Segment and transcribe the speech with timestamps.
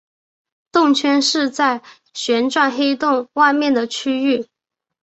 [0.71, 1.83] 动圈是在
[2.15, 4.47] 旋转黑洞外面的区域。